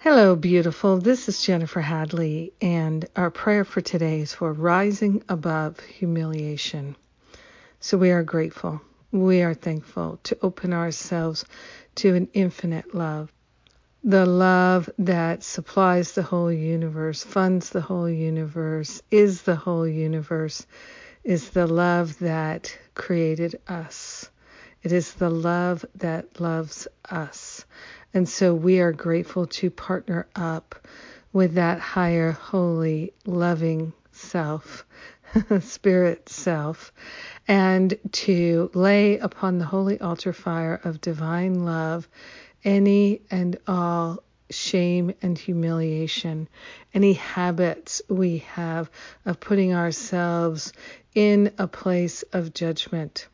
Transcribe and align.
Hello, 0.00 0.36
beautiful. 0.36 0.98
This 0.98 1.26
is 1.26 1.42
Jennifer 1.42 1.80
Hadley, 1.80 2.52
and 2.60 3.08
our 3.16 3.30
prayer 3.30 3.64
for 3.64 3.80
today 3.80 4.20
is 4.20 4.34
for 4.34 4.52
rising 4.52 5.24
above 5.26 5.80
humiliation. 5.80 6.96
So 7.80 7.96
we 7.96 8.10
are 8.10 8.22
grateful. 8.22 8.82
We 9.10 9.42
are 9.42 9.54
thankful 9.54 10.20
to 10.24 10.38
open 10.42 10.74
ourselves 10.74 11.46
to 11.96 12.14
an 12.14 12.28
infinite 12.34 12.94
love. 12.94 13.32
The 14.04 14.26
love 14.26 14.90
that 14.98 15.42
supplies 15.42 16.12
the 16.12 16.22
whole 16.22 16.52
universe, 16.52 17.24
funds 17.24 17.70
the 17.70 17.80
whole 17.80 18.08
universe, 18.08 19.02
is 19.10 19.42
the 19.42 19.56
whole 19.56 19.88
universe, 19.88 20.66
is 21.24 21.48
the 21.50 21.66
love 21.66 22.18
that 22.18 22.78
created 22.94 23.58
us. 23.66 24.30
It 24.86 24.92
is 24.92 25.14
the 25.14 25.30
love 25.30 25.84
that 25.96 26.40
loves 26.40 26.86
us. 27.10 27.66
And 28.14 28.28
so 28.28 28.54
we 28.54 28.78
are 28.78 28.92
grateful 28.92 29.48
to 29.48 29.68
partner 29.68 30.28
up 30.36 30.76
with 31.32 31.54
that 31.54 31.80
higher, 31.80 32.30
holy, 32.30 33.12
loving 33.24 33.94
self, 34.12 34.86
spirit 35.60 36.28
self, 36.28 36.92
and 37.48 37.98
to 38.12 38.70
lay 38.74 39.18
upon 39.18 39.58
the 39.58 39.64
holy 39.64 40.00
altar 40.00 40.32
fire 40.32 40.80
of 40.84 41.00
divine 41.00 41.64
love 41.64 42.08
any 42.62 43.22
and 43.28 43.58
all 43.66 44.22
shame 44.50 45.12
and 45.20 45.36
humiliation, 45.36 46.48
any 46.94 47.14
habits 47.14 48.02
we 48.08 48.38
have 48.38 48.88
of 49.24 49.40
putting 49.40 49.74
ourselves 49.74 50.72
in 51.12 51.52
a 51.58 51.66
place 51.66 52.22
of 52.32 52.54
judgment, 52.54 53.26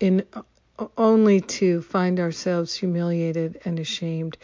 in 0.00 0.24
only 0.96 1.40
to 1.40 1.82
find 1.82 2.20
ourselves 2.20 2.74
humiliated 2.74 3.60
and 3.64 3.78
ashamed. 3.80 4.36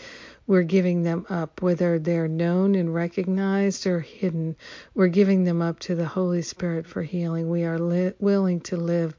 We're 0.46 0.62
giving 0.62 1.02
them 1.02 1.26
up, 1.30 1.62
whether 1.62 1.98
they're 1.98 2.28
known 2.28 2.74
and 2.74 2.92
recognized 2.94 3.86
or 3.86 4.00
hidden. 4.00 4.56
We're 4.94 5.08
giving 5.08 5.44
them 5.44 5.62
up 5.62 5.78
to 5.80 5.94
the 5.94 6.06
Holy 6.06 6.42
Spirit 6.42 6.86
for 6.86 7.02
healing. 7.02 7.48
We 7.48 7.64
are 7.64 7.78
li- 7.78 8.14
willing 8.18 8.60
to 8.62 8.76
live 8.76 9.16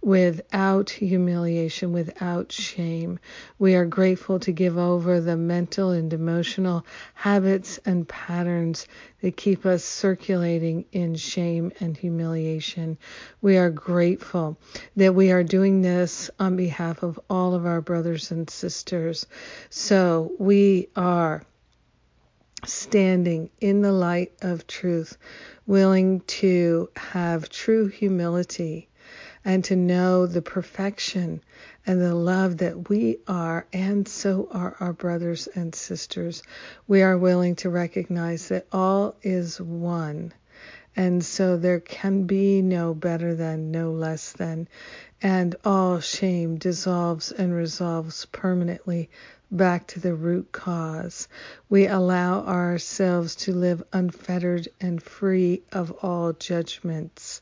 without 0.00 0.90
humiliation, 0.90 1.92
without 1.92 2.52
shame. 2.52 3.18
We 3.58 3.74
are 3.74 3.84
grateful 3.84 4.38
to 4.40 4.52
give 4.52 4.78
over 4.78 5.20
the 5.20 5.36
mental 5.36 5.90
and 5.90 6.12
emotional 6.12 6.86
habits 7.14 7.78
and 7.84 8.08
patterns 8.08 8.86
that 9.22 9.36
keep 9.36 9.66
us 9.66 9.84
circulating 9.84 10.84
in 10.92 11.16
shame 11.16 11.72
and 11.80 11.96
humiliation. 11.96 12.96
We 13.42 13.56
are 13.56 13.70
grateful 13.70 14.58
that 14.96 15.14
we 15.14 15.32
are 15.32 15.42
doing 15.42 15.82
this 15.82 16.30
on 16.38 16.56
behalf 16.56 17.02
of 17.02 17.18
all 17.28 17.54
of 17.54 17.66
our 17.66 17.80
brothers 17.80 18.30
and 18.30 18.48
sisters. 18.48 19.26
So 19.70 20.32
we 20.38 20.88
are 20.94 21.42
standing 22.64 23.50
in 23.60 23.82
the 23.82 23.92
light 23.92 24.32
of 24.42 24.66
truth, 24.66 25.16
willing 25.66 26.20
to 26.20 26.88
have 26.96 27.48
true 27.48 27.86
humility 27.88 28.88
and 29.44 29.64
to 29.64 29.76
know 29.76 30.26
the 30.26 30.42
perfection 30.42 31.40
and 31.86 32.00
the 32.00 32.14
love 32.14 32.58
that 32.58 32.88
we 32.88 33.18
are, 33.26 33.66
and 33.72 34.06
so 34.06 34.48
are 34.50 34.76
our 34.80 34.92
brothers 34.92 35.48
and 35.54 35.74
sisters. 35.74 36.42
We 36.86 37.02
are 37.02 37.16
willing 37.16 37.56
to 37.56 37.70
recognize 37.70 38.48
that 38.48 38.66
all 38.72 39.16
is 39.22 39.60
one. 39.60 40.32
And 40.96 41.24
so 41.24 41.56
there 41.56 41.80
can 41.80 42.24
be 42.24 42.60
no 42.60 42.92
better 42.92 43.34
than, 43.34 43.70
no 43.70 43.92
less 43.92 44.32
than, 44.32 44.68
and 45.22 45.54
all 45.64 46.00
shame 46.00 46.56
dissolves 46.56 47.30
and 47.30 47.54
resolves 47.54 48.26
permanently 48.26 49.08
back 49.50 49.86
to 49.88 50.00
the 50.00 50.14
root 50.14 50.52
cause. 50.52 51.28
We 51.68 51.86
allow 51.86 52.44
ourselves 52.44 53.36
to 53.36 53.52
live 53.52 53.82
unfettered 53.92 54.68
and 54.80 55.02
free 55.02 55.62
of 55.72 55.90
all 56.02 56.32
judgments. 56.32 57.40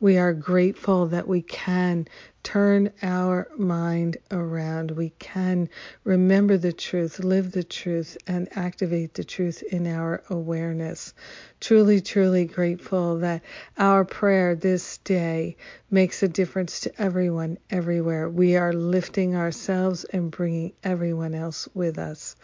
We 0.00 0.18
are 0.18 0.32
grateful 0.32 1.06
that 1.08 1.28
we 1.28 1.42
can 1.42 2.08
turn 2.44 2.92
our 3.02 3.48
mind 3.56 4.18
around. 4.30 4.92
We 4.92 5.10
can 5.18 5.68
remember 6.04 6.58
the 6.58 6.72
truth, 6.72 7.18
live 7.24 7.50
the 7.50 7.64
truth, 7.64 8.16
and 8.26 8.48
activate 8.56 9.14
the 9.14 9.24
truth 9.24 9.62
in 9.62 9.86
our 9.86 10.22
awareness. 10.30 11.14
Truly, 11.60 12.00
truly 12.00 12.44
grateful 12.44 13.18
that 13.18 13.42
our 13.78 14.04
prayer 14.04 14.54
this 14.54 14.98
day 14.98 15.56
makes 15.90 16.22
a 16.22 16.28
difference 16.28 16.80
to 16.80 17.02
everyone, 17.02 17.58
everywhere. 17.70 18.28
We 18.28 18.56
are 18.56 18.72
lifting 18.74 19.34
ourselves 19.34 20.04
and 20.04 20.30
bringing 20.30 20.74
everyone 20.84 21.34
else 21.34 21.66
with 21.74 21.98
us. 21.98 22.36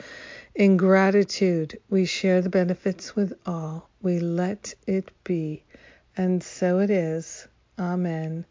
In 0.55 0.79
gratitude, 0.79 1.79
we 1.91 2.07
share 2.07 2.41
the 2.41 2.49
benefits 2.49 3.15
with 3.15 3.35
all. 3.47 3.91
We 4.03 4.19
let 4.19 4.75
it 4.87 5.11
be. 5.25 5.63
And 6.17 6.43
so 6.43 6.81
it 6.81 6.91
is. 6.91 7.47
Amen. 7.79 8.47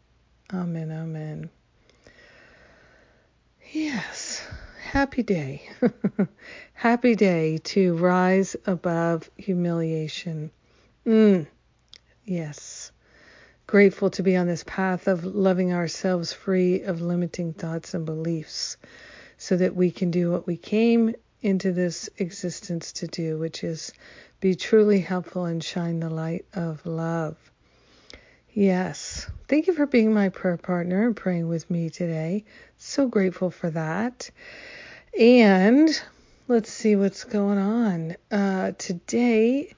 Amen. 0.52 0.90
Amen. 0.90 1.50
Yes. 3.72 4.44
Happy 4.82 5.22
day. 5.22 5.70
Happy 6.72 7.14
day 7.14 7.58
to 7.58 7.94
rise 7.96 8.56
above 8.66 9.30
humiliation. 9.36 10.50
Mm. 11.06 11.46
Yes. 12.24 12.90
Grateful 13.68 14.10
to 14.10 14.24
be 14.24 14.36
on 14.36 14.48
this 14.48 14.64
path 14.66 15.06
of 15.06 15.24
loving 15.24 15.72
ourselves 15.72 16.32
free 16.32 16.82
of 16.82 17.00
limiting 17.00 17.52
thoughts 17.52 17.94
and 17.94 18.04
beliefs 18.04 18.76
so 19.38 19.56
that 19.56 19.76
we 19.76 19.92
can 19.92 20.10
do 20.10 20.32
what 20.32 20.48
we 20.48 20.56
came 20.56 21.14
into 21.40 21.72
this 21.72 22.10
existence 22.18 22.92
to 22.94 23.06
do, 23.06 23.38
which 23.38 23.62
is 23.62 23.92
be 24.40 24.56
truly 24.56 24.98
helpful 24.98 25.44
and 25.44 25.62
shine 25.62 26.00
the 26.00 26.10
light 26.10 26.44
of 26.52 26.84
love. 26.84 27.36
Yes. 28.52 29.30
Thank 29.48 29.68
you 29.68 29.72
for 29.74 29.86
being 29.86 30.12
my 30.12 30.28
prayer 30.28 30.56
partner 30.56 31.06
and 31.06 31.16
praying 31.16 31.48
with 31.48 31.70
me 31.70 31.88
today. 31.88 32.44
So 32.78 33.06
grateful 33.06 33.50
for 33.50 33.70
that. 33.70 34.30
And 35.18 35.88
let's 36.48 36.72
see 36.72 36.96
what's 36.96 37.24
going 37.24 37.58
on. 37.58 38.16
Uh, 38.30 38.72
today 38.76 39.72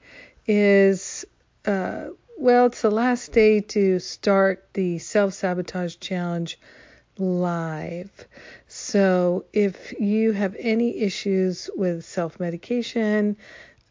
is, 0.47 1.23
uh, 1.65 2.07
well, 2.37 2.65
it's 2.65 2.81
the 2.81 2.89
last 2.89 3.31
day 3.31 3.61
to 3.61 3.99
start 3.99 4.67
the 4.73 4.97
self 4.97 5.33
sabotage 5.33 5.97
challenge 5.97 6.59
live. 7.19 8.27
So 8.67 9.45
if 9.53 9.93
you 9.99 10.31
have 10.31 10.55
any 10.57 10.97
issues 10.97 11.69
with 11.75 12.05
self 12.05 12.39
medication, 12.39 13.37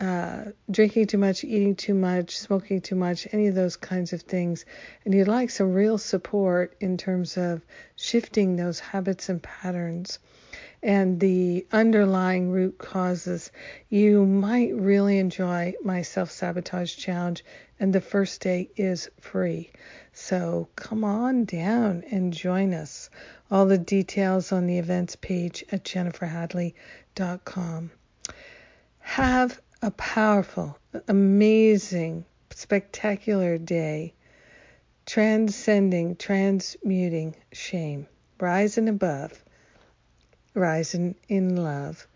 uh, 0.03 0.51
drinking 0.71 1.07
too 1.07 1.19
much, 1.19 1.45
eating 1.45 1.77
too 1.77 1.95
much, 1.95 2.37
smoking 2.37 2.81
too 2.81 2.97
much, 2.97 3.27
any 3.33 3.47
of 3.47 3.55
those 3.55 3.77
kinds 3.77 4.13
of 4.13 4.23
things, 4.23 4.67
and 5.05 5.15
you'd 5.15 5.29
like 5.29 5.49
some 5.49 5.73
real 5.73 5.97
support 5.97 6.77
in 6.81 6.99
terms 6.99 7.39
of 7.39 7.63
shifting 7.97 8.57
those 8.57 8.81
habits 8.81 9.29
and 9.29 9.43
patterns 9.43 10.19
and 10.83 11.21
the 11.21 11.67
underlying 11.71 12.51
root 12.51 12.79
causes, 12.79 13.53
you 13.89 14.27
might 14.27 14.75
really 14.75 15.19
enjoy 15.19 15.75
my 15.85 16.03
self 16.03 16.31
sabotage 16.31 16.97
challenge. 16.97 17.45
And 17.79 17.93
the 17.93 18.01
first 18.01 18.41
day 18.41 18.71
is 18.77 19.11
free. 19.21 19.71
So 20.12 20.69
come 20.77 21.05
on 21.05 21.45
down 21.45 22.05
and 22.11 22.33
join 22.33 22.75
us. 22.75 23.11
All 23.51 23.67
the 23.67 23.79
details 23.79 24.53
on 24.53 24.67
the 24.67 24.79
events 24.79 25.17
page 25.17 25.65
at 25.73 25.85
jenniferhadley.com. 25.85 27.91
Have 29.01 29.61
a 29.82 29.91
powerful, 29.91 30.78
amazing, 31.09 32.25
spectacular 32.50 33.59
day, 33.59 34.15
transcending, 35.06 36.15
transmuting 36.15 37.34
shame, 37.53 38.06
rising 38.41 38.88
above, 38.88 39.43
rising 40.54 41.16
in 41.28 41.56
love, 41.56 42.06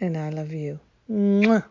and 0.00 0.16
I 0.16 0.30
love 0.30 0.52
you. 0.52 0.80
Mwah. 1.10 1.64